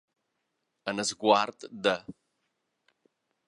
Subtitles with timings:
[0.93, 1.95] En esguard de.